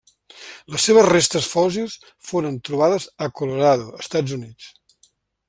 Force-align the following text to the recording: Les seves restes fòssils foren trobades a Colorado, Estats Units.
Les 0.75 0.85
seves 0.87 1.05
restes 1.09 1.49
fòssils 1.51 1.97
foren 2.31 2.57
trobades 2.71 3.07
a 3.27 3.29
Colorado, 3.43 3.87
Estats 4.07 4.35
Units. 4.41 4.73